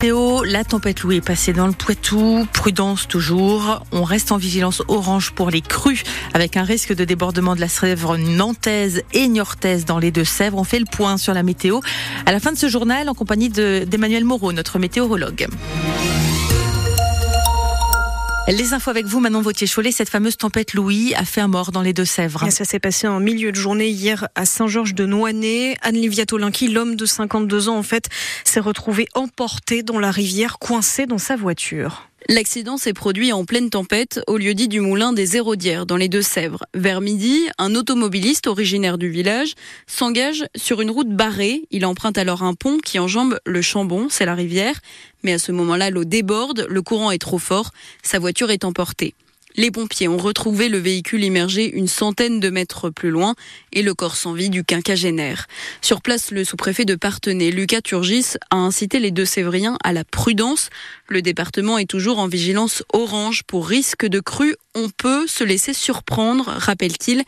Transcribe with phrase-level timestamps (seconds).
[0.00, 2.46] La tempête Louis est passée dans le Poitou.
[2.52, 3.84] Prudence toujours.
[3.90, 7.66] On reste en vigilance orange pour les crues avec un risque de débordement de la
[7.66, 10.56] Sèvre nantaise et niortaise dans les Deux-Sèvres.
[10.56, 11.80] On fait le point sur la météo
[12.26, 15.48] à la fin de ce journal en compagnie d'Emmanuel Moreau, notre météorologue.
[18.48, 19.92] Les infos avec vous, Manon Vautier-Cholet.
[19.92, 22.50] Cette fameuse tempête Louis a fait un mort dans les Deux-Sèvres.
[22.50, 25.76] Ça s'est passé en milieu de journée hier à Saint-Georges de Noinay.
[25.82, 28.08] Anne-Livia Tolinki, l'homme de 52 ans, en fait,
[28.44, 32.08] s'est retrouvé emporté dans la rivière, coincé dans sa voiture.
[32.30, 36.10] L'accident s'est produit en pleine tempête au lieu dit du moulin des Hérodières dans les
[36.10, 36.62] Deux-Sèvres.
[36.74, 39.54] Vers midi, un automobiliste originaire du village
[39.86, 41.62] s'engage sur une route barrée.
[41.70, 44.78] Il emprunte alors un pont qui enjambe le Chambon, c'est la rivière.
[45.22, 47.70] Mais à ce moment-là, l'eau déborde, le courant est trop fort,
[48.02, 49.14] sa voiture est emportée.
[49.58, 53.34] Les pompiers ont retrouvé le véhicule immergé une centaine de mètres plus loin
[53.72, 55.48] et le corps sans vie du quinquagénaire.
[55.82, 60.04] Sur place, le sous-préfet de Partenay, Lucas Turgis, a incité les deux Sévriens à la
[60.04, 60.70] prudence.
[61.08, 64.54] Le département est toujours en vigilance orange pour risque de crue.
[64.76, 67.24] On peut se laisser surprendre, rappelle-t-il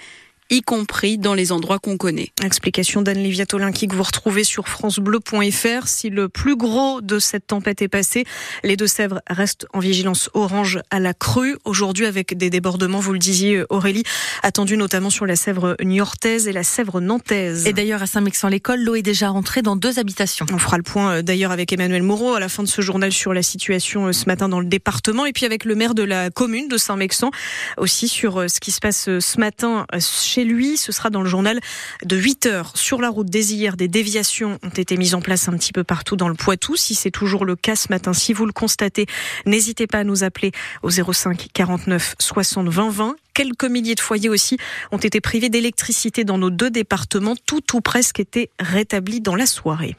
[0.51, 2.31] y compris dans les endroits qu'on connaît.
[2.45, 5.87] Explication d'Anne-Livia Tolinki que vous retrouvez sur francebleu.fr.
[5.87, 8.25] Si le plus gros de cette tempête est passé,
[8.65, 11.57] les Deux-Sèvres restent en vigilance orange à la crue.
[11.65, 14.03] Aujourd'hui, avec des débordements, vous le disiez Aurélie,
[14.43, 17.67] attendus notamment sur la Sèvre niortaise et la Sèvre nantaise.
[17.67, 20.47] Et d'ailleurs, à Saint-Mexan-l'École, l'eau est déjà rentrée dans deux habitations.
[20.53, 23.13] On fera le point euh, d'ailleurs avec Emmanuel Moreau à la fin de ce journal
[23.13, 26.03] sur la situation euh, ce matin dans le département et puis avec le maire de
[26.03, 27.31] la commune de Saint-Mexan
[27.77, 30.77] aussi sur euh, ce qui se passe ce matin chez lui.
[30.77, 31.61] Ce sera dans le journal
[32.05, 32.73] de 8 heures.
[32.77, 35.85] Sur la route des hier, des déviations ont été mises en place un petit peu
[35.85, 36.77] partout dans le Poitou.
[36.77, 39.07] Si c'est toujours le cas ce matin, si vous le constatez,
[39.47, 43.17] n'hésitez pas à nous appeler au 05 49 60 20 20.
[43.35, 44.59] Quelques milliers de foyers aussi
[44.93, 47.37] ont été privés d'électricité dans nos deux départements.
[47.47, 49.97] Tout ou presque était rétabli dans la soirée.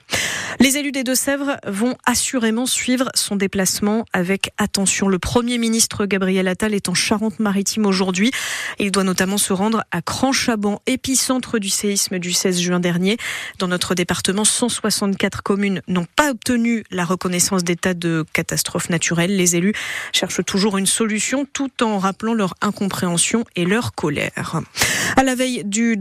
[0.59, 5.08] Les élus des Deux-Sèvres vont assurément suivre son déplacement avec attention.
[5.08, 8.31] Le Premier ministre Gabriel Attal est en Charente-Maritime aujourd'hui.
[8.80, 13.17] Il doit notamment se rendre à Cranchaban, épicentre du séisme du 16 juin dernier.
[13.59, 19.36] Dans notre département, 164 communes n'ont pas obtenu la reconnaissance d'état de catastrophe naturelle.
[19.36, 19.73] Les élus
[20.11, 24.61] cherchent toujours une solution tout en rappelant leur incompréhension et leur colère.
[25.15, 25.97] À la veille du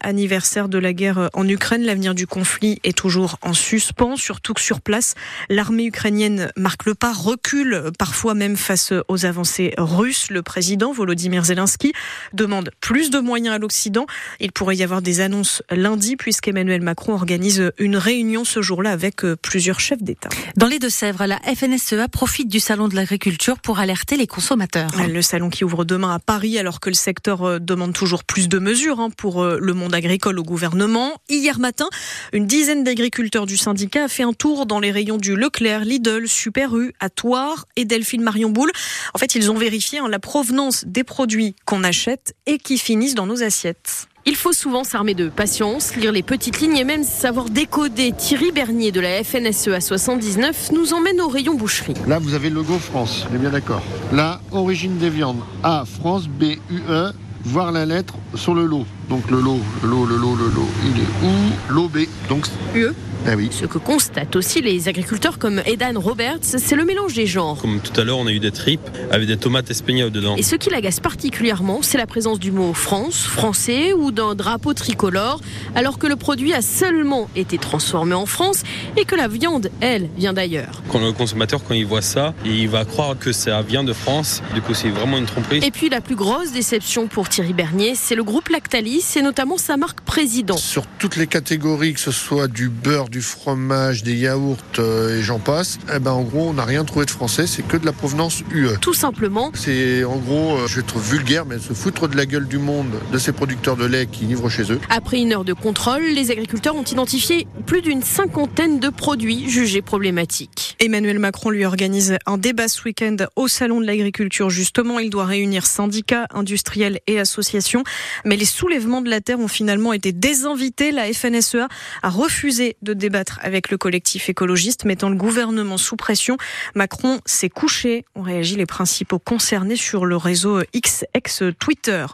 [0.00, 4.60] anniversaire de la guerre en Ukraine, l'avenir du conflit est toujours en suspens, surtout que
[4.60, 5.14] sur place,
[5.48, 10.30] l'armée ukrainienne marque le pas, recule parfois même face aux avancées russes.
[10.30, 11.92] Le président Volodymyr Zelensky
[12.32, 14.06] demande plus de moyens à l'Occident.
[14.40, 19.22] Il pourrait y avoir des annonces lundi puisqu'Emmanuel Macron organise une réunion ce jour-là avec
[19.42, 20.28] plusieurs chefs d'État.
[20.56, 24.90] Dans les Deux-Sèvres, la FNSEA profite du salon de l'agriculture pour alerter les consommateurs.
[25.08, 28.58] Le salon qui ouvre demain à Paris alors que le secteur demande toujours plus de
[28.58, 31.12] mesures hein, pour le monde agricole au gouvernement.
[31.28, 31.88] Hier matin,
[32.32, 36.26] une dizaine d'agriculteurs du syndicat a fait un tour dans les rayons du Leclerc, Lidl,
[36.26, 38.72] Super U, à Toire et Delphine Marion Boule.
[39.14, 43.14] En fait, ils ont vérifié hein, la provenance des produits qu'on achète et qui finissent
[43.14, 44.08] dans nos assiettes.
[44.26, 48.12] Il faut souvent s'armer de patience, lire les petites lignes et même savoir décoder.
[48.16, 51.94] Thierry Bernier de la FNSEA 79 nous emmène au rayon boucherie.
[52.08, 53.82] Là, vous avez le logo France, on est bien d'accord.
[54.12, 55.40] Là, origine des viandes.
[55.62, 57.12] A, France, B, U, E,
[57.44, 58.86] voir la lettre sur le lot.
[59.08, 61.72] Donc le lot, le lot, le lot, le lot, il est où?
[61.72, 61.98] L'OB.
[62.28, 62.92] Donc UE
[63.26, 63.48] ah oui.
[63.52, 67.58] Ce que constatent aussi les agriculteurs comme Edan Roberts, c'est le mélange des genres.
[67.60, 70.36] Comme tout à l'heure, on a eu des tripes avec des tomates espagnoles dedans.
[70.36, 74.74] Et ce qui l'agace particulièrement, c'est la présence du mot France, français ou d'un drapeau
[74.74, 75.40] tricolore,
[75.74, 78.62] alors que le produit a seulement été transformé en France
[78.96, 80.82] et que la viande, elle, vient d'ailleurs.
[80.90, 84.42] Quand le consommateur, quand il voit ça, il va croire que ça vient de France.
[84.54, 85.60] Du coup, c'est vraiment une tromperie.
[85.64, 89.58] Et puis la plus grosse déception pour Thierry Bernier, c'est le groupe Lactalis et notamment
[89.58, 90.56] sa marque Président.
[90.56, 95.22] Sur toutes les catégories, que ce soit du beurre, du fromage, des yaourts euh, et
[95.22, 97.84] j'en passe, eh ben en gros on n'a rien trouvé de français, c'est que de
[97.84, 98.78] la provenance UE.
[98.80, 99.52] Tout simplement.
[99.54, 102.56] C'est en gros, euh, je vais être vulgaire, mais se foutre de la gueule du
[102.56, 104.80] monde de ces producteurs de lait qui livrent chez eux.
[104.88, 109.82] Après une heure de contrôle, les agriculteurs ont identifié plus d'une cinquantaine de produits jugés
[109.82, 110.74] problématiques.
[110.80, 114.48] Emmanuel Macron lui organise un débat ce week-end au Salon de l'agriculture.
[114.48, 117.84] Justement, il doit réunir syndicats, industriels et associations.
[118.24, 120.92] Mais les soulèvements de la terre ont finalement été désinvités.
[120.92, 121.68] La FNSEA
[122.02, 126.36] a refusé de débattre avec le collectif écologiste, mettant le gouvernement sous pression.
[126.74, 132.06] Macron s'est couché, ont réagi les principaux concernés sur le réseau XX Twitter.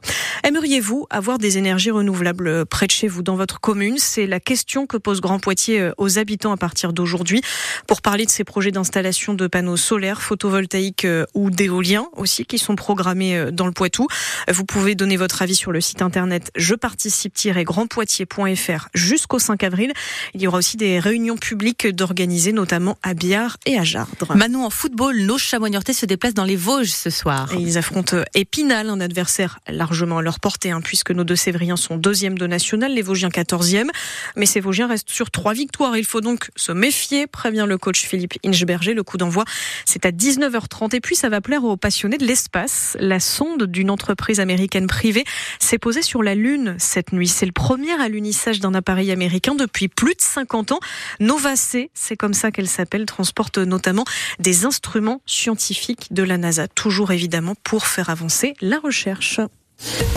[0.42, 3.98] Aimeriez-vous avoir des énergies renouvelables près de chez vous, dans votre commune?
[3.98, 7.42] C'est la question que pose Grand Poitiers aux habitants à partir d'aujourd'hui.
[7.86, 12.76] Pour parler de ces projets d'installation de panneaux solaires, photovoltaïques ou d'éoliens aussi, qui sont
[12.76, 14.08] programmés dans le Poitou,
[14.50, 19.92] vous pouvez donner votre avis sur le site internet je participe-grandpoitiers.fr jusqu'au 5 avril.
[20.34, 24.34] Il y aura aussi des réunions publiques d'organiser, notamment à Biard et à Jardre.
[24.34, 27.52] Manon, en football, nos chamois se déplacent dans les Vosges ce soir.
[27.52, 31.76] Et ils affrontent Épinal, un adversaire largement à leur portée, hein, puisque nos deux Sévriens
[31.76, 33.90] sont deuxième de national, les Vosgiens quatorzième.
[34.36, 35.96] Mais ces Vosgiens restent sur trois victoires.
[35.96, 38.94] Il faut donc se méfier, prévient le coach Philippe Inchberger.
[38.94, 39.44] Le coup d'envoi,
[39.84, 40.94] c'est à 19h30.
[40.94, 42.96] Et puis, ça va plaire aux passionnés de l'espace.
[43.00, 45.24] La sonde d'une entreprise américaine privée
[45.58, 47.28] s'est posée sur la Lune cette nuit.
[47.28, 50.80] C'est le premier alunissage d'un appareil américain depuis plus de 50 ans.
[51.20, 54.04] Nova C, c'est comme ça qu'elle s'appelle, transporte notamment
[54.38, 56.68] des instruments scientifiques de la NASA.
[56.68, 59.40] Toujours évidemment pour faire avancer la recherche.